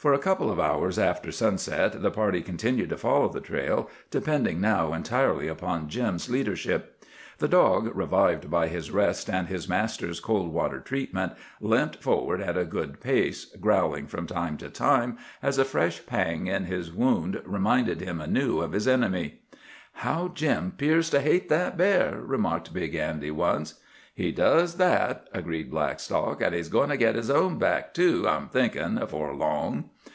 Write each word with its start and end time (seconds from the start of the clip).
For 0.00 0.14
a 0.14 0.18
couple 0.18 0.50
of 0.50 0.58
hours 0.58 0.98
after 0.98 1.30
sunset 1.30 2.00
the 2.00 2.10
party 2.10 2.40
continued 2.40 2.88
to 2.88 2.96
follow 2.96 3.28
the 3.28 3.38
trail, 3.38 3.90
depending 4.10 4.58
now 4.58 4.94
entirely 4.94 5.46
upon 5.46 5.90
Jim's 5.90 6.30
leadership. 6.30 7.04
The 7.36 7.48
dog, 7.48 7.90
revived 7.94 8.50
by 8.50 8.68
his 8.68 8.90
rest 8.90 9.28
and 9.28 9.48
his 9.48 9.68
master's 9.68 10.18
cold 10.18 10.54
water 10.54 10.80
treatment, 10.80 11.32
limped 11.60 11.96
forward 12.02 12.40
at 12.40 12.56
a 12.56 12.64
good 12.64 12.98
pace, 12.98 13.54
growling 13.60 14.06
from 14.06 14.26
time 14.26 14.56
to 14.58 14.70
time 14.70 15.18
as 15.42 15.58
a 15.58 15.66
fresh 15.66 16.06
pang 16.06 16.46
in 16.46 16.64
his 16.64 16.90
wound 16.90 17.42
reminded 17.44 18.00
him 18.00 18.22
anew 18.22 18.60
of 18.62 18.72
his 18.72 18.88
enemy. 18.88 19.40
"How 19.92 20.28
Jim 20.28 20.70
'pears 20.78 21.10
to 21.10 21.20
hate 21.20 21.50
that 21.50 21.76
bear!" 21.76 22.18
remarked 22.22 22.72
Big 22.72 22.94
Andy 22.94 23.30
once. 23.30 23.74
"He 24.12 24.32
does 24.32 24.74
that!" 24.74 25.28
agreed 25.32 25.70
Blackstock. 25.70 26.42
"An' 26.42 26.52
he's 26.52 26.68
goin' 26.68 26.90
to 26.90 26.98
git 26.98 27.14
his 27.14 27.30
own 27.30 27.58
back, 27.58 27.94
too, 27.94 28.28
I'm 28.28 28.48
thinkin', 28.48 28.98
afore 28.98 29.34
long." 29.34 29.90